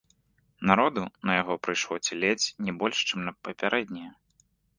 Народу 0.69 1.01
на 1.29 1.35
яго 1.41 1.57
прыйшло 1.65 1.99
ці 2.05 2.13
ледзь 2.23 2.47
не 2.69 2.75
больш, 2.81 2.97
чым 3.11 3.19
на 3.27 3.31
папярэдняе. 3.45 4.09